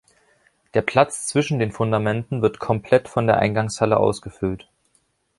Der 0.73 0.81
Platz 0.81 1.27
zwischen 1.27 1.59
den 1.59 1.71
Fundamenten 1.71 2.41
wird 2.41 2.57
komplett 2.57 3.07
von 3.07 3.27
der 3.27 3.37
Eingangshalle 3.37 3.97
ausgefüllt. 3.97 4.67